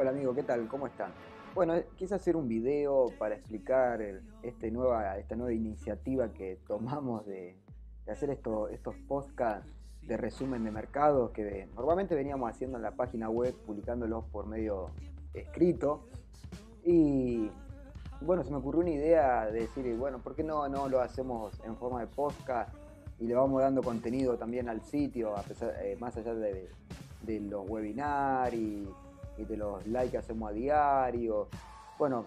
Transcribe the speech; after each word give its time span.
Hola 0.00 0.10
amigo, 0.10 0.32
¿qué 0.32 0.44
tal? 0.44 0.68
¿Cómo 0.68 0.86
están? 0.86 1.10
Bueno, 1.56 1.74
eh, 1.74 1.88
quise 1.96 2.14
hacer 2.14 2.36
un 2.36 2.46
video 2.46 3.06
para 3.18 3.34
explicar 3.34 4.00
este 4.44 4.70
nueva, 4.70 5.18
esta 5.18 5.34
nueva 5.34 5.52
iniciativa 5.52 6.32
que 6.32 6.60
tomamos 6.68 7.26
de, 7.26 7.56
hacer 8.08 8.30
esto, 8.30 8.68
estos 8.68 8.94
podcasts 9.08 9.68
de 10.02 10.16
resumen 10.16 10.62
de 10.62 10.70
mercados 10.70 11.32
que 11.32 11.66
normalmente 11.74 12.14
veníamos 12.14 12.48
haciendo 12.48 12.76
en 12.76 12.84
la 12.84 12.92
página 12.92 13.28
web, 13.28 13.52
publicándolos 13.66 14.24
por 14.26 14.46
medio 14.46 14.92
escrito. 15.34 16.06
Y 16.84 17.50
bueno, 18.20 18.44
se 18.44 18.52
me 18.52 18.58
ocurrió 18.58 18.82
una 18.82 18.90
idea 18.90 19.46
de 19.46 19.62
decir, 19.62 19.96
bueno, 19.96 20.20
¿por 20.20 20.36
qué 20.36 20.44
no, 20.44 20.68
no 20.68 20.88
lo 20.88 21.00
hacemos 21.00 21.58
en 21.64 21.76
forma 21.76 21.98
de 22.02 22.06
podcast 22.06 22.72
y 23.18 23.26
le 23.26 23.34
vamos 23.34 23.60
dando 23.60 23.82
contenido 23.82 24.38
también 24.38 24.68
al 24.68 24.80
sitio, 24.80 25.36
a 25.36 25.42
pesar, 25.42 25.74
eh, 25.82 25.96
más 25.98 26.16
allá 26.16 26.34
de, 26.34 26.70
los 27.26 27.68
webinars 27.68 28.54
y, 28.54 28.88
de 29.46 29.56
los 29.56 29.86
likes 29.86 30.12
que 30.12 30.18
hacemos 30.18 30.50
a 30.50 30.52
diario? 30.52 31.48
Bueno, 31.98 32.26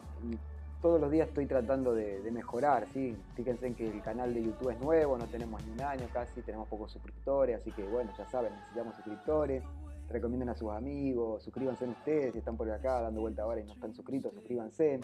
todos 0.82 1.00
los 1.00 1.12
días 1.12 1.28
estoy 1.28 1.46
tratando 1.46 1.94
de, 1.94 2.30
mejorar, 2.32 2.88
¿sí? 2.92 3.16
Fíjense 3.36 3.68
en 3.68 3.76
que 3.76 3.88
el 3.88 4.02
canal 4.02 4.34
de 4.34 4.44
YouTube 4.44 4.72
es 4.72 4.80
nuevo, 4.80 5.18
no 5.18 5.26
tenemos 5.26 5.64
ni 5.66 5.74
un 5.74 5.82
año 5.82 6.08
casi, 6.12 6.42
tenemos 6.42 6.68
pocos 6.68 6.92
suscriptores, 6.92 7.60
así 7.60 7.72
que 7.72 7.84
bueno, 7.84 8.12
ya 8.18 8.26
saben, 8.26 8.54
necesitamos 8.54 8.96
suscriptores. 8.96 9.64
Recomienden 10.10 10.50
a 10.50 10.56
sus 10.56 10.70
amigos, 10.72 11.44
suscríbanse 11.44 11.86
ustedes 11.86 12.34
si 12.34 12.40
están 12.40 12.58
por 12.58 12.70
acá 12.70 13.00
dando 13.00 13.22
vuelta 13.22 13.44
ahora 13.44 13.62
y 13.62 13.64
no 13.64 13.72
están 13.72 13.94
suscritos, 13.94 14.34
suscríbanse, 14.34 15.00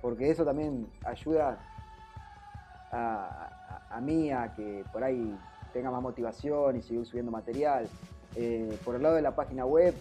porque 0.00 0.30
eso 0.30 0.46
también 0.46 0.86
ayuda 1.04 1.58
a, 2.90 4.00
mí 4.00 4.30
a 4.30 4.54
que 4.54 4.82
por 4.92 5.04
ahí 5.04 5.36
tenga 5.74 5.90
más 5.90 6.00
motivación 6.00 6.76
y 6.76 6.82
seguir 6.82 7.04
subiendo 7.04 7.30
material. 7.30 7.86
Eh, 8.34 8.78
por 8.84 8.94
el 8.94 9.02
lado 9.02 9.16
de 9.16 9.22
la 9.22 9.34
página 9.34 9.66
web, 9.66 9.94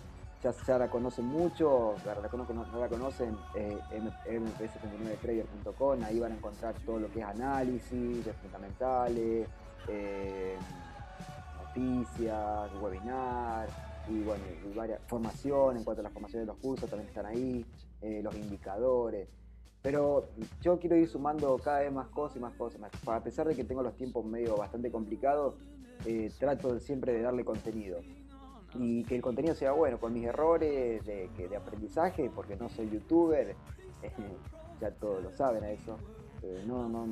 ya, 0.51 0.77
la 0.77 0.89
conocen 0.89 1.25
mucho, 1.25 1.95
la, 2.05 2.15
la 2.15 2.29
no, 2.31 2.79
la 2.79 2.87
conocen, 2.87 3.37
eh, 3.55 3.77
mps79trader.com, 3.91 6.03
ahí 6.03 6.19
van 6.19 6.33
a 6.33 6.35
encontrar 6.35 6.75
todo 6.85 6.99
lo 6.99 7.11
que 7.11 7.19
es 7.19 7.25
análisis 7.25 8.25
fundamentales, 8.41 9.47
eh, 9.87 10.57
noticias, 11.63 12.71
webinar 12.81 13.67
y 14.07 14.21
bueno, 14.21 14.43
varias 14.75 14.99
formación 15.07 15.77
en 15.77 15.83
cuanto 15.83 16.01
a 16.01 16.03
la 16.03 16.11
formación 16.11 16.43
de 16.43 16.47
los 16.47 16.57
cursos 16.57 16.89
también 16.89 17.09
están 17.09 17.25
ahí, 17.25 17.65
eh, 18.01 18.21
los 18.23 18.35
indicadores. 18.35 19.27
Pero 19.81 20.29
yo 20.61 20.79
quiero 20.79 20.95
ir 20.95 21.07
sumando 21.07 21.59
cada 21.63 21.79
vez 21.79 21.91
más 21.91 22.07
cosas 22.07 22.37
y 22.37 22.39
más 22.39 22.53
cosas. 22.55 22.81
A 23.05 23.23
pesar 23.23 23.47
de 23.47 23.55
que 23.55 23.63
tengo 23.63 23.83
los 23.83 23.95
tiempos 23.95 24.25
medio 24.25 24.57
bastante 24.57 24.91
complicados, 24.91 25.55
eh, 26.05 26.31
trato 26.39 26.79
siempre 26.79 27.13
de 27.13 27.21
darle 27.21 27.45
contenido 27.45 27.99
y 28.77 29.03
que 29.03 29.15
el 29.15 29.21
contenido 29.21 29.55
sea 29.55 29.71
bueno, 29.71 29.99
con 29.99 30.13
mis 30.13 30.25
errores 30.25 31.05
de, 31.05 31.57
aprendizaje, 31.57 32.29
porque 32.33 32.55
no 32.55 32.69
soy 32.69 32.89
youtuber, 32.89 33.49
eh, 34.01 34.11
ya 34.81 34.91
todos 34.91 35.23
lo 35.23 35.31
saben 35.31 35.63
a 35.63 35.71
eso, 35.71 35.97
eh, 36.41 36.63
no, 36.65 36.89
no, 36.89 37.07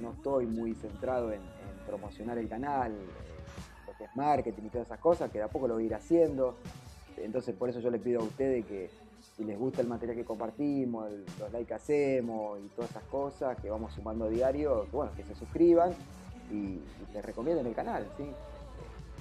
no, 0.00 0.12
estoy 0.12 0.46
muy 0.46 0.74
centrado 0.74 1.32
en, 1.32 1.40
promocionar 1.86 2.36
el 2.38 2.48
canal, 2.48 2.92
eh, 2.92 3.86
lo 3.86 3.96
que 3.96 4.04
es 4.04 4.16
marketing 4.16 4.64
y 4.64 4.70
todas 4.70 4.88
esas 4.88 4.98
cosas, 4.98 5.30
que 5.30 5.38
de 5.38 5.44
a 5.44 5.48
poco 5.48 5.68
lo 5.68 5.74
voy 5.74 5.84
a 5.84 5.86
ir 5.86 5.94
haciendo, 5.94 6.56
entonces 7.16 7.54
por 7.54 7.68
eso 7.68 7.78
yo 7.78 7.90
les 7.90 8.00
pido 8.00 8.20
a 8.20 8.24
ustedes 8.24 8.64
que 8.66 8.90
si 9.36 9.44
les 9.44 9.56
gusta 9.56 9.82
el 9.82 9.88
material 9.88 10.16
que 10.16 10.24
compartimos, 10.24 11.10
los 11.38 11.52
likes 11.52 11.66
que 11.66 11.74
hacemos 11.74 12.58
y 12.58 12.68
todas 12.70 12.90
esas 12.90 13.04
cosas 13.04 13.56
que 13.60 13.70
vamos 13.70 13.92
sumando 13.92 14.24
a 14.24 14.28
diario, 14.28 14.86
bueno, 14.90 15.12
que 15.14 15.22
se 15.24 15.34
suscriban 15.34 15.92
y, 16.50 16.56
y 16.56 17.12
que 17.12 17.22
recomienden 17.22 17.66
el 17.66 17.74
canal, 17.74 18.06
¿sí? 18.16 18.24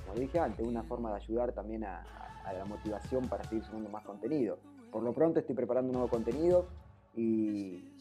Como 0.06 0.20
dije 0.20 0.40
antes, 0.40 0.66
una 0.66 0.84
forma 0.84 1.10
de 1.10 1.18
ayudar 1.18 1.52
también 1.54 1.84
a, 1.84 2.04
la 2.54 2.66
motivación 2.66 3.28
para 3.28 3.44
seguir 3.44 3.64
subiendo 3.64 3.90
más 3.90 4.04
contenido. 4.06 4.60
Por 4.92 5.02
lo 5.02 5.14
pronto 5.14 5.40
estoy 5.40 5.56
preparando 5.56 5.90
un 5.90 5.94
nuevo 5.94 6.10
contenido 6.10 6.68
y, 7.16 7.92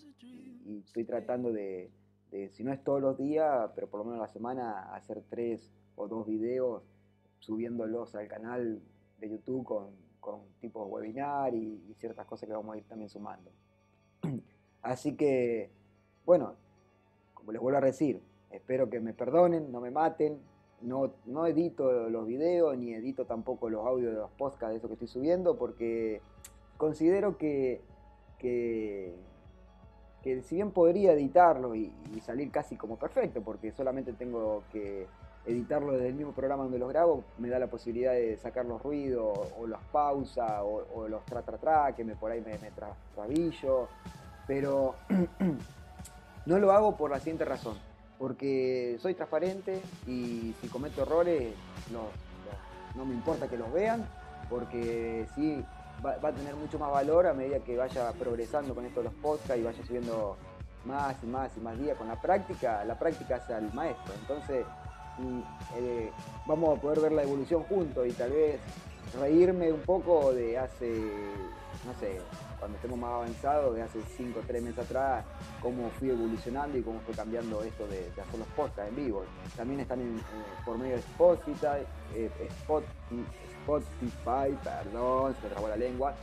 estoy 0.85 1.05
tratando 1.05 1.51
de, 1.51 1.91
si 2.51 2.63
no 2.63 2.73
es 2.73 2.85
todos 2.85 3.01
los 3.01 3.17
días, 3.17 3.71
pero 3.75 3.89
por 3.89 4.01
lo 4.01 4.05
menos 4.05 4.21
la 4.21 4.29
semana, 4.29 4.95
hacer 4.95 5.23
tres 5.31 5.73
o 5.97 6.09
dos 6.09 6.27
videos 6.27 6.83
subiéndolos 7.39 8.15
al 8.15 8.29
canal 8.29 8.83
de 9.19 9.31
YouTube 9.31 9.65
con, 9.65 9.91
con 10.21 10.41
tipo 10.61 10.85
webinar 10.85 11.55
y, 11.55 11.83
y 11.89 11.95
ciertas 11.95 12.27
cosas 12.27 12.47
que 12.47 12.55
vamos 12.55 12.75
a 12.75 12.79
ir 12.79 12.85
también 12.85 13.09
sumando. 13.09 13.51
Así 14.83 15.17
que, 15.17 15.71
bueno, 16.27 16.55
como 17.33 17.53
les 17.53 17.63
vuelvo 17.63 17.79
a 17.79 17.83
decir, 17.83 18.21
espero 18.51 18.91
que 18.91 19.01
me 19.01 19.15
perdonen, 19.15 19.73
no 19.73 19.81
me 19.81 19.91
maten, 19.91 20.39
no, 20.85 21.47
edito 21.47 22.09
los 22.11 22.27
videos 22.27 22.77
ni 22.77 22.93
edito 22.93 23.25
tampoco 23.25 23.71
los 23.71 23.87
audios 23.87 24.13
de 24.13 24.19
los 24.19 24.31
podcasts 24.33 24.71
de 24.71 24.77
eso 24.77 24.89
que 24.89 24.95
estoy 24.95 25.09
subiendo 25.09 25.57
porque 25.57 26.21
considero 26.77 27.39
que, 27.39 27.81
que, 28.39 29.15
si 30.43 30.57
bien 30.57 30.71
podría 30.71 31.13
editarlo 31.13 31.75
y, 31.75 31.93
salir 32.25 32.51
casi 32.51 32.77
como 32.77 32.97
perfecto, 32.97 33.43
porque 33.43 33.73
solamente 33.73 34.13
tengo 34.13 34.63
que 34.73 35.07
editarlo 35.47 35.93
desde 35.93 36.09
el 36.09 36.15
mismo 36.15 36.33
programa 36.33 36.63
donde 36.63 36.79
los 36.79 36.89
grabo, 36.89 37.25
me 37.39 37.49
da 37.49 37.59
la 37.59 37.67
posibilidad 37.67 38.13
de 38.13 38.37
sacar 38.39 38.65
los 38.65 38.83
ruidos 38.83 39.39
o 39.59 39.67
las 39.67 39.83
pausas 39.85 40.63
o, 40.63 41.07
los 41.09 41.25
tra 41.25 41.43
tra 41.43 41.59
tra 41.59 41.95
que 41.95 42.05
me, 42.05 42.17
por 42.17 42.31
ahí 42.31 42.41
me, 42.41 42.59
me 42.59 42.71
trabillo, 43.15 43.89
pero 44.47 44.95
no 46.47 46.59
lo 46.59 46.73
hago 46.73 46.97
por 46.97 47.11
la 47.11 47.19
siguiente 47.19 47.45
razón 47.45 47.94
porque 48.19 48.99
soy 49.01 49.15
transparente 49.15 49.83
y 50.07 50.55
si 50.61 50.69
cometo 50.69 51.03
errores 51.03 51.55
no, 51.91 53.05
me 53.05 53.15
importa 53.15 53.49
que 53.49 53.57
los 53.57 53.73
vean, 53.73 54.07
porque 54.49 55.27
sí 55.35 55.65
va, 56.05 56.13
a 56.13 56.33
tener 56.33 56.55
mucho 56.55 56.79
más 56.79 56.91
valor 56.91 57.27
a 57.27 57.35
medida 57.35 57.59
que 57.61 57.77
vaya 57.77 58.13
progresando 58.13 58.75
con 58.75 58.85
esto 58.85 59.01
de 59.01 59.05
los 59.05 59.15
podcasts 59.15 59.59
y 59.59 59.63
vaya 59.63 59.85
subiendo 59.85 60.37
más 60.85 61.17
y 61.23 61.27
más 61.27 61.57
y 61.57 61.61
más 61.61 61.79
días 61.79 61.97
con 61.97 62.09
la 62.09 62.21
práctica, 62.21 62.85
la 62.85 62.99
práctica 62.99 63.37
hace 63.37 63.55
al 63.55 63.73
maestro. 63.75 64.15
Entonces 64.21 64.65
eh, 65.77 66.11
vamos 66.47 66.77
a 66.77 66.81
poder 66.81 67.01
ver 67.01 67.13
la 67.13 67.23
evolución 67.23 67.63
juntos 67.65 68.07
y 68.07 68.13
tal 68.13 68.31
vez 68.31 68.61
reírme 69.19 69.73
un 69.73 69.81
poco 69.81 70.33
de 70.33 70.59
hace, 70.59 71.13
no 71.87 71.95
sé, 72.01 72.19
cuando 72.59 72.77
estemos 72.77 72.99
más 72.99 73.11
avanzados, 73.11 73.75
de 73.75 73.83
hace 73.83 74.01
5 74.17 74.41
o 74.41 74.43
3 74.47 74.63
meses 74.63 74.79
atrás, 74.79 75.25
cómo 75.61 75.91
fui 75.99 76.11
evolucionando 76.11 76.79
y 76.79 76.83
cómo 76.83 77.01
fue 77.01 77.15
cambiando 77.15 77.63
esto 77.63 77.87
de, 77.87 78.11
hacer 78.21 78.39
los 78.39 78.49
podcasts 78.49 78.89
en 78.89 78.97
vivo. 78.97 79.25
También 79.57 79.81
están 79.81 80.01
eh, 80.01 80.21
por 80.65 80.79
medio 80.79 80.95
de 80.95 81.01
Spotify, 81.01 81.85
eh, 82.15 82.31
Spotify, 83.67 84.57
perdón, 84.63 85.35
se 85.37 85.43
me 85.43 85.49
trabó 85.51 85.69
la 85.69 85.77
lengua. 85.77 86.15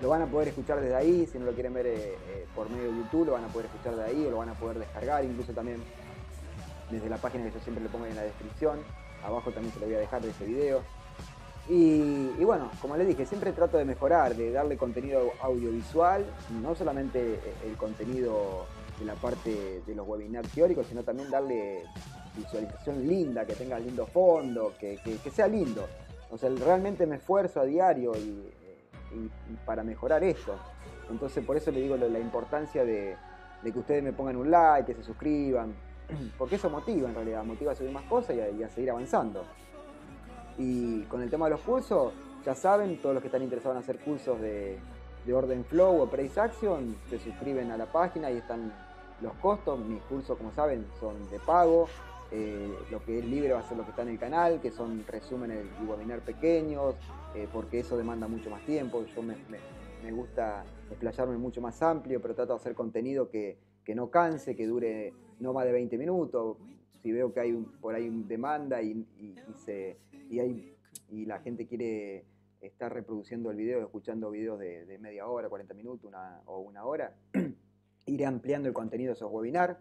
Lo 0.00 0.08
van 0.08 0.22
a 0.22 0.26
poder 0.26 0.48
escuchar 0.48 0.80
desde 0.80 0.96
ahí, 0.96 1.26
si 1.26 1.38
no 1.38 1.44
lo 1.44 1.52
quieren 1.52 1.72
ver 1.72 1.86
eh, 1.86 2.46
por 2.54 2.68
medio 2.68 2.90
de 2.90 2.98
YouTube, 2.98 3.26
lo 3.26 3.32
van 3.32 3.44
a 3.44 3.48
poder 3.48 3.66
escuchar 3.66 3.94
de 3.94 4.04
ahí 4.04 4.24
o 4.26 4.30
lo 4.30 4.38
van 4.38 4.48
a 4.48 4.54
poder 4.54 4.78
descargar, 4.78 5.24
incluso 5.24 5.52
también 5.52 5.82
desde 6.90 7.08
la 7.08 7.16
página 7.18 7.44
que 7.44 7.52
yo 7.52 7.60
siempre 7.60 7.84
le 7.84 7.90
pongo 7.90 8.06
en 8.06 8.16
la 8.16 8.22
descripción. 8.22 8.80
Abajo 9.24 9.50
también 9.52 9.72
se 9.72 9.80
lo 9.80 9.86
voy 9.86 9.94
a 9.94 10.00
dejar 10.00 10.20
de 10.20 10.30
este 10.30 10.44
video. 10.44 10.82
Y, 11.68 12.44
bueno, 12.44 12.70
como 12.82 12.96
les 12.96 13.06
dije, 13.06 13.24
siempre 13.24 13.52
trato 13.52 13.78
de 13.78 13.86
mejorar, 13.86 14.34
de 14.34 14.52
darle 14.52 14.76
contenido 14.76 15.32
audiovisual, 15.40 16.24
no 16.60 16.74
solamente 16.74 17.40
el 17.64 17.76
contenido 17.76 18.66
de 18.98 19.06
la 19.06 19.14
parte 19.14 19.82
de 19.86 19.94
los 19.94 20.06
webinars 20.06 20.50
teóricos, 20.50 20.86
sino 20.86 21.02
también 21.02 21.30
darle 21.30 21.84
visualización 22.36 23.06
linda, 23.06 23.46
que 23.46 23.54
tenga 23.54 23.78
lindo 23.78 24.06
fondo, 24.06 24.74
que, 24.78 24.98
sea 25.32 25.48
lindo. 25.48 25.86
O 26.30 26.36
sea, 26.36 26.50
realmente 26.50 27.06
me 27.06 27.16
esfuerzo 27.16 27.60
a 27.60 27.64
diario 27.64 28.12
y, 28.14 28.50
para 29.64 29.82
mejorar 29.84 30.22
esto. 30.22 30.56
Entonces 31.08 31.44
por 31.44 31.56
eso 31.56 31.70
le 31.70 31.80
digo 31.80 31.96
la 31.96 32.18
importancia 32.18 32.84
de, 32.84 33.16
que 33.62 33.78
ustedes 33.78 34.02
me 34.02 34.12
pongan 34.12 34.36
un 34.36 34.50
like, 34.50 34.92
que 34.92 34.98
se 34.98 35.04
suscriban, 35.04 35.74
porque 36.38 36.56
eso 36.56 36.68
motiva 36.68 37.08
en 37.08 37.14
realidad, 37.14 37.44
motiva 37.44 37.72
a 37.72 37.74
subir 37.74 37.92
más 37.92 38.04
cosas 38.04 38.36
y 38.36 38.62
a 38.62 38.68
seguir 38.68 38.90
avanzando. 38.90 39.44
Y 40.58 41.02
con 41.04 41.22
el 41.22 41.30
tema 41.30 41.46
de 41.46 41.52
los 41.52 41.60
cursos, 41.60 42.12
ya 42.44 42.54
saben, 42.54 43.00
todos 43.00 43.14
los 43.14 43.22
que 43.22 43.28
están 43.28 43.42
interesados 43.42 43.76
en 43.76 43.82
hacer 43.82 43.98
cursos 44.00 44.40
de, 44.40 44.78
orden 45.32 45.64
flow 45.64 46.02
o 46.02 46.06
price 46.10 46.38
action, 46.38 46.96
se 47.08 47.18
suscriben 47.18 47.70
a 47.70 47.78
la 47.78 47.86
página 47.86 48.30
y 48.30 48.36
están 48.36 48.72
los 49.20 49.32
costos. 49.34 49.78
Mis 49.80 50.02
cursos, 50.02 50.36
como 50.36 50.52
saben, 50.52 50.86
son 51.00 51.30
de 51.30 51.38
pago. 51.40 51.88
Eh, 52.30 52.74
lo 52.90 53.02
que 53.04 53.20
es 53.20 53.24
libre 53.24 53.52
va 53.52 53.60
a 53.60 53.62
ser 53.62 53.76
lo 53.76 53.84
que 53.84 53.90
está 53.90 54.02
en 54.02 54.08
el 54.08 54.18
canal, 54.18 54.60
que 54.60 54.70
son 54.70 55.04
resúmenes 55.06 55.64
y 55.80 55.84
webinar 55.86 56.20
pequeños, 56.20 56.96
eh, 57.34 57.48
porque 57.52 57.80
eso 57.80 57.96
demanda 57.96 58.26
mucho 58.26 58.50
más 58.50 58.64
tiempo. 58.66 59.04
Yo 59.14 59.22
me, 59.22 59.36
gusta 60.10 60.64
explayarme 60.90 61.38
mucho 61.38 61.60
más 61.60 61.80
amplio, 61.82 62.20
pero 62.20 62.34
trato 62.34 62.52
de 62.52 62.58
hacer 62.58 62.74
contenido 62.74 63.30
que, 63.30 63.56
no 63.94 64.10
canse, 64.10 64.56
que 64.56 64.66
dure 64.66 65.12
no 65.38 65.52
más 65.52 65.64
de 65.64 65.72
20 65.72 65.96
minutos. 65.96 66.56
Si 67.04 67.12
veo 67.12 67.34
que 67.34 67.40
hay 67.40 67.52
por 67.82 67.94
ahí 67.94 68.08
demanda 68.26 68.80
y 68.80 69.06
se, 69.56 69.98
y, 70.30 70.38
hay, 70.38 70.74
y 71.10 71.26
la 71.26 71.38
gente 71.40 71.66
quiere 71.66 72.24
estar 72.62 72.94
reproduciendo 72.94 73.50
el 73.50 73.58
video, 73.58 73.82
escuchando 73.82 74.30
videos 74.30 74.58
de, 74.58 74.96
media 74.98 75.26
hora, 75.26 75.50
40 75.50 75.74
minutos 75.74 76.10
o 76.46 76.60
una 76.60 76.86
hora, 76.86 77.14
iré 78.06 78.24
ampliando 78.24 78.68
el 78.68 78.74
contenido 78.74 79.10
de 79.10 79.16
esos 79.16 79.30
webinars, 79.30 79.76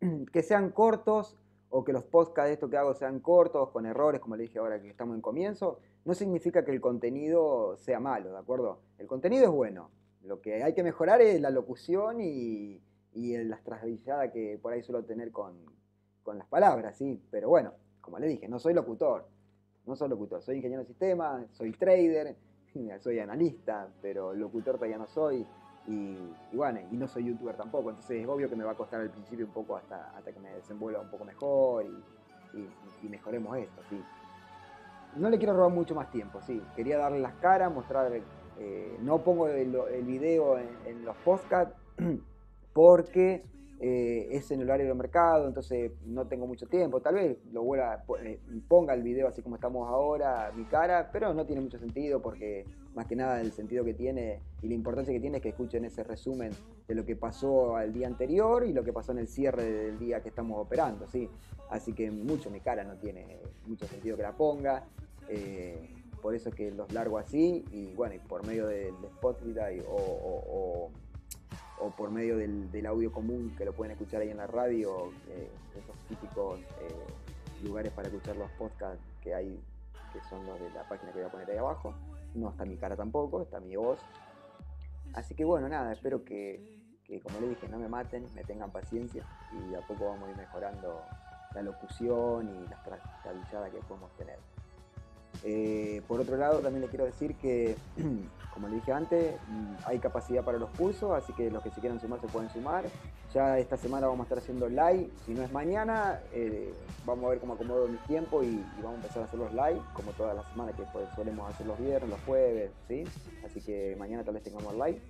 que 0.32 0.44
sean 0.44 0.70
cortos 0.70 1.36
o 1.68 1.82
que 1.82 1.92
los 1.92 2.04
podcasts 2.04 2.46
de 2.46 2.52
esto 2.52 2.70
que 2.70 2.76
hago 2.76 2.94
sean 2.94 3.18
cortos, 3.18 3.70
con 3.70 3.84
errores, 3.84 4.20
como 4.20 4.36
le 4.36 4.44
dije 4.44 4.60
ahora 4.60 4.80
que 4.80 4.88
estamos 4.88 5.16
en 5.16 5.22
comienzo, 5.22 5.80
no 6.04 6.14
significa 6.14 6.64
que 6.64 6.70
el 6.70 6.80
contenido 6.80 7.76
sea 7.76 7.98
malo, 7.98 8.30
¿de 8.30 8.38
acuerdo? 8.38 8.82
El 8.98 9.08
contenido 9.08 9.46
es 9.46 9.50
bueno. 9.50 9.90
Lo 10.22 10.40
que 10.40 10.62
hay 10.62 10.74
que 10.74 10.84
mejorar 10.84 11.20
es 11.22 11.40
la 11.40 11.50
locución 11.50 12.20
y, 12.20 12.80
y 13.14 13.36
las 13.38 13.64
trasvilladas 13.64 14.30
que 14.30 14.60
por 14.62 14.72
ahí 14.72 14.84
suelo 14.84 15.04
tener 15.04 15.32
con, 15.32 15.56
con 16.26 16.38
las 16.38 16.48
palabras, 16.48 16.98
¿sí? 16.98 17.22
Pero 17.30 17.48
bueno, 17.48 17.72
como 18.00 18.18
le 18.18 18.26
dije, 18.26 18.48
no 18.48 18.58
soy 18.58 18.74
locutor. 18.74 19.28
No 19.86 19.94
soy 19.94 20.08
locutor, 20.08 20.42
soy 20.42 20.56
ingeniero 20.56 20.82
de 20.82 20.88
sistemas, 20.88 21.46
soy 21.52 21.70
trader, 21.72 22.36
soy 23.00 23.20
analista, 23.20 23.88
pero 24.02 24.34
locutor 24.34 24.74
todavía 24.74 24.98
no 24.98 25.06
soy. 25.06 25.46
Y, 25.86 26.18
bueno, 26.52 26.80
y 26.90 26.96
no 26.96 27.06
soy 27.06 27.26
youtuber 27.26 27.56
tampoco, 27.56 27.90
entonces 27.90 28.20
es 28.20 28.26
obvio 28.26 28.50
que 28.50 28.56
me 28.56 28.64
va 28.64 28.72
a 28.72 28.74
costar 28.74 29.00
al 29.00 29.10
principio 29.10 29.46
un 29.46 29.52
poco 29.52 29.76
hasta, 29.76 30.16
hasta 30.16 30.32
que 30.32 30.40
me 30.40 30.50
desenvuelva 30.50 31.00
un 31.00 31.10
poco 31.10 31.24
mejor 31.24 31.86
y, 31.86 33.08
mejoremos 33.08 33.56
esto, 33.56 33.82
sí. 33.88 34.02
No 35.14 35.30
le 35.30 35.38
quiero 35.38 35.54
robar 35.54 35.70
mucho 35.70 35.94
más 35.94 36.10
tiempo, 36.10 36.40
sí. 36.42 36.60
Quería 36.74 36.98
darle 36.98 37.20
las 37.20 37.34
caras, 37.34 37.72
mostrar. 37.72 38.12
Eh, 38.58 38.96
no 39.00 39.22
pongo 39.22 39.46
el, 39.46 39.70
video 40.02 40.58
en, 40.58 41.04
los 41.04 41.16
podcasts 41.18 41.76
porque 42.72 43.44
eh, 43.78 44.28
es 44.30 44.50
en 44.50 44.60
el 44.60 44.68
horario 44.68 44.86
del 44.86 44.96
mercado, 44.96 45.46
entonces 45.46 45.92
no 46.06 46.26
tengo 46.26 46.46
mucho 46.46 46.66
tiempo. 46.66 47.00
Tal 47.00 47.16
vez 47.16 47.36
lo 47.52 47.62
vuelva, 47.62 48.04
eh, 48.22 48.40
ponga 48.68 48.94
el 48.94 49.02
video 49.02 49.28
así 49.28 49.42
como 49.42 49.56
estamos 49.56 49.88
ahora, 49.88 50.50
mi 50.56 50.64
cara, 50.64 51.10
pero 51.12 51.34
no 51.34 51.44
tiene 51.44 51.60
mucho 51.60 51.78
sentido 51.78 52.22
porque 52.22 52.64
más 52.94 53.06
que 53.06 53.16
nada 53.16 53.40
el 53.40 53.52
sentido 53.52 53.84
que 53.84 53.92
tiene 53.92 54.40
y 54.62 54.68
la 54.68 54.74
importancia 54.74 55.12
que 55.12 55.20
tiene 55.20 55.38
es 55.38 55.42
que 55.42 55.50
escuchen 55.50 55.84
ese 55.84 56.02
resumen 56.04 56.52
de 56.88 56.94
lo 56.94 57.04
que 57.04 57.16
pasó 57.16 57.76
al 57.76 57.92
día 57.92 58.06
anterior 58.06 58.64
y 58.64 58.72
lo 58.72 58.82
que 58.82 58.94
pasó 58.94 59.12
en 59.12 59.18
el 59.18 59.28
cierre 59.28 59.64
del 59.64 59.98
día 59.98 60.22
que 60.22 60.30
estamos 60.30 60.58
operando, 60.58 61.06
¿sí? 61.06 61.28
Así 61.68 61.92
que 61.92 62.10
mucho 62.10 62.50
mi 62.50 62.60
cara 62.60 62.82
no 62.82 62.96
tiene 62.96 63.40
mucho 63.66 63.86
sentido 63.86 64.16
que 64.16 64.22
la 64.22 64.32
ponga. 64.32 64.84
Eh, 65.28 65.90
por 66.22 66.34
eso 66.34 66.48
es 66.48 66.54
que 66.54 66.70
los 66.70 66.90
largo 66.92 67.18
así 67.18 67.64
y 67.70 67.92
bueno, 67.94 68.14
por 68.26 68.46
medio 68.46 68.66
del 68.66 68.94
Spotify 69.04 69.82
o 69.86 69.96
o 69.96 70.90
por 71.96 72.10
medio 72.10 72.36
del, 72.36 72.86
audio 72.86 73.12
común 73.12 73.54
que 73.56 73.64
lo 73.64 73.72
pueden 73.72 73.92
escuchar 73.92 74.22
ahí 74.22 74.30
en 74.30 74.38
la 74.38 74.46
radio, 74.46 75.10
eh, 75.28 75.50
esos 75.76 75.96
típicos 76.08 76.60
eh, 76.60 77.64
lugares 77.64 77.92
para 77.92 78.08
escuchar 78.08 78.36
los 78.36 78.50
podcasts 78.52 79.04
que 79.22 79.34
hay, 79.34 79.60
que 80.12 80.20
son 80.28 80.46
los 80.46 80.58
de 80.60 80.70
la 80.70 80.88
página 80.88 81.12
que 81.12 81.18
voy 81.18 81.28
a 81.28 81.30
poner 81.30 81.50
ahí 81.50 81.58
abajo. 81.58 81.94
No 82.34 82.50
está 82.50 82.64
mi 82.64 82.76
cara 82.76 82.96
tampoco, 82.96 83.42
está 83.42 83.60
mi 83.60 83.76
voz. 83.76 83.98
Así 85.14 85.34
que 85.34 85.44
bueno, 85.44 85.68
nada, 85.68 85.92
espero 85.92 86.24
que, 86.24 86.82
que 87.04 87.20
como 87.20 87.40
le 87.40 87.48
dije, 87.48 87.68
no 87.68 87.78
me 87.78 87.88
maten, 87.88 88.26
me 88.34 88.44
tengan 88.44 88.70
paciencia 88.70 89.24
y 89.52 89.70
de 89.70 89.76
a 89.76 89.80
poco 89.80 90.06
vamos 90.06 90.28
a 90.28 90.30
ir 90.30 90.36
mejorando 90.36 91.02
la 91.54 91.62
locución 91.62 92.48
y 92.48 92.68
las 92.68 92.82
trastabilladas 92.84 93.70
que 93.70 93.78
podemos 93.80 94.14
tener. 94.16 94.38
Eh, 95.48 96.02
por 96.08 96.18
otro 96.18 96.36
lado, 96.36 96.58
también 96.58 96.82
le 96.82 96.88
quiero 96.88 97.04
decir 97.04 97.36
que, 97.36 97.76
como 98.52 98.66
le 98.66 98.74
dije 98.74 98.92
antes, 98.92 99.36
mm, 99.48 99.74
hay 99.84 100.00
capacidad 100.00 100.42
para 100.42 100.58
los 100.58 100.70
cursos, 100.70 101.12
así 101.12 101.32
que 101.34 101.52
los 101.52 101.62
que 101.62 101.70
se 101.70 101.80
quieran 101.80 102.00
sumar 102.00 102.20
se 102.20 102.26
pueden 102.26 102.50
sumar. 102.50 102.84
Ya 103.32 103.56
esta 103.56 103.76
semana 103.76 104.08
vamos 104.08 104.20
a 104.20 104.22
estar 104.24 104.38
haciendo 104.38 104.68
live, 104.68 105.08
si 105.24 105.34
no 105.34 105.44
es 105.44 105.52
mañana, 105.52 106.20
eh, 106.32 106.74
vamos 107.04 107.26
a 107.26 107.28
ver 107.28 107.38
cómo 107.38 107.52
acomodo 107.54 107.86
mi 107.86 107.96
tiempo 108.08 108.42
y, 108.42 108.60
vamos 108.78 108.94
a 108.94 108.94
empezar 108.96 109.22
a 109.22 109.26
hacer 109.26 109.38
los 109.38 109.52
live, 109.52 109.80
como 109.94 110.10
todas 110.12 110.34
las 110.34 110.48
semanas 110.48 110.74
que 110.74 110.82
pues, 110.92 111.08
solemos 111.14 111.48
hacer 111.48 111.64
los 111.64 111.78
viernes, 111.78 112.10
los 112.10 112.20
jueves, 112.26 112.72
¿sí? 112.88 113.04
Así 113.44 113.60
que 113.60 113.94
mañana 113.96 114.24
tal 114.24 114.34
vez 114.34 114.42
tengamos 114.42 114.74
live. 114.74 115.00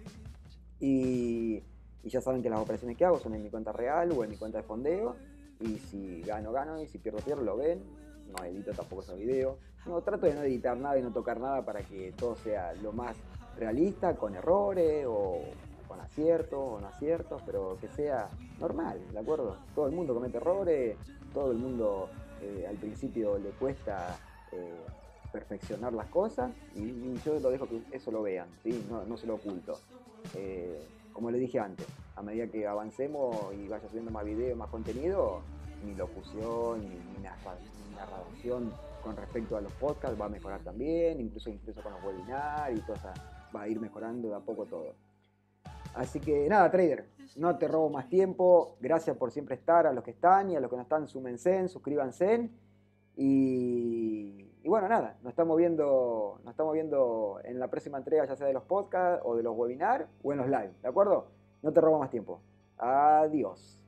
Y, 0.81 1.62
y 2.03 2.11
ya 2.11 2.21
saben 2.21 2.43
que 2.43 2.50
las 2.50 2.61
operaciones 2.61 2.99
que 2.99 3.06
hago 3.06 3.19
son 3.19 3.35
en 3.35 3.43
mi 3.43 3.49
cuenta 3.49 3.73
real 3.73 4.12
o 4.12 4.23
en 4.23 4.29
mi 4.29 4.37
cuenta 4.37 4.59
de 4.59 4.65
fondeo. 4.65 5.17
Y 5.61 5.79
si 5.79 6.21
gano, 6.21 6.53
gano, 6.53 6.79
y 6.82 6.87
si 6.89 6.99
pierdo, 6.99 7.21
pierdo, 7.21 7.43
lo 7.43 7.56
ven 7.56 7.82
no 8.28 8.44
edito 8.44 8.73
tampoco 8.73 9.02
esos 9.02 9.19
videos. 9.19 9.56
No, 9.87 10.00
trato 10.02 10.26
de 10.26 10.34
no 10.34 10.43
editar 10.43 10.76
nada 10.76 10.99
y 10.99 11.02
no 11.02 11.12
tocar 11.12 11.40
nada 11.40 11.64
para 11.64 11.81
que 11.82 12.12
todo 12.12 12.37
sea 12.37 12.75
lo 12.75 12.93
más 12.93 13.17
realista, 13.58 14.17
con 14.17 14.34
errores 14.34 15.06
o 15.08 15.40
con 15.87 16.00
aciertos 16.00 16.58
o 16.58 16.81
no 16.81 16.88
aciertos, 16.88 17.43
pero 17.46 17.78
que 17.81 17.88
sea 17.88 18.28
normal, 18.58 19.00
¿de 19.12 19.19
acuerdo? 19.19 19.56
Todo 19.75 19.87
el 19.87 19.93
mundo 19.93 20.14
comete 20.14 20.38
errores, 20.38 20.96
todo 21.32 21.52
el 21.52 21.58
mundo 21.58 22.08
eh, 22.43 22.67
al 22.69 22.76
principio 22.76 23.38
le 23.38 23.50
cuesta 23.50 24.19
eh, 24.52 24.75
perfeccionar 25.32 25.93
las 25.93 26.06
cosas 26.08 26.50
y, 26.75 27.14
yo 27.25 27.38
lo 27.38 27.50
dejo 27.50 27.67
que 27.67 27.82
eso 27.93 28.11
lo 28.11 28.22
vean, 28.22 28.49
¿sí? 28.62 28.84
no, 28.90 29.17
se 29.17 29.26
lo 29.26 29.34
oculto. 29.34 29.79
Eh, 30.34 30.82
como 31.12 31.31
le 31.31 31.38
dije 31.38 31.58
antes, 31.58 31.87
a 32.14 32.22
medida 32.22 32.46
que 32.46 32.67
avancemos 32.67 33.55
y 33.55 33.69
vaya 33.69 33.88
subiendo 33.88 34.11
más 34.11 34.25
videos, 34.25 34.56
más 34.56 34.69
contenido, 34.69 35.40
mi 35.84 35.94
locución, 35.94 36.81
mi, 36.81 36.96
mi, 36.96 37.23
narración 37.23 38.73
con 39.02 39.17
respecto 39.17 39.56
a 39.56 39.61
los 39.61 39.73
podcasts 39.73 40.20
va 40.20 40.26
a 40.26 40.28
mejorar 40.28 40.61
también, 40.61 41.20
incluso 41.20 41.49
incluso 41.50 41.81
con 41.82 41.93
los 41.93 42.05
webinars 42.05 42.76
y 42.76 42.81
todo 42.81 42.96
va 43.55 43.62
a 43.62 43.69
ir 43.69 43.81
mejorando 43.81 44.28
de 44.28 44.34
a 44.34 44.40
poco 44.40 44.67
todo. 44.67 44.94
Así 45.94 46.20
que 46.20 46.49
nada, 46.49 46.70
trader, 46.70 47.08
no 47.37 47.56
te 47.56 47.69
robo 47.69 47.88
más 47.88 48.08
tiempo. 48.08 48.76
Gracias 48.81 49.17
por 49.17 49.31
siempre 49.31 49.55
estar 49.55 49.87
a 49.87 49.93
los 49.93 50.05
que 50.05 50.11
están 50.11 50.50
y 50.50 50.56
a 50.56 50.61
los 50.61 50.70
que 50.70 50.76
no 50.76 50.82
están, 50.82 51.08
súmense, 51.08 51.69
suscríbanse. 51.69 52.50
Y, 53.17 54.50
y, 54.62 54.69
bueno, 54.69 54.88
nada, 54.88 55.17
nos 55.22 55.31
estamos 55.31 55.56
viendo, 55.56 56.38
nos 56.44 56.50
estamos 56.50 56.75
viendo 56.75 57.40
en 57.44 57.58
la 57.58 57.69
próxima 57.69 57.96
entrega, 57.96 58.26
ya 58.26 58.37
sea 58.37 58.46
de 58.46 58.52
los 58.52 58.64
podcasts 58.64 59.22
o 59.25 59.37
de 59.37 59.43
los 59.43 59.56
webinars 59.56 60.06
o 60.22 60.32
en 60.32 60.38
los 60.38 60.49
live, 60.49 60.72
¿de 60.82 60.88
acuerdo? 60.88 61.29
No 61.62 61.72
te 61.72 61.81
robo 61.81 61.99
más 61.99 62.11
tiempo. 62.11 62.40
Adiós. 62.76 63.81